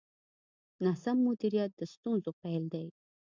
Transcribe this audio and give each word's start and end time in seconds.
ناسم 0.83 1.17
مدیریت 1.27 1.71
د 1.75 1.81
ستونزو 1.93 2.31
پیل 2.41 2.63
دی. 2.73 2.85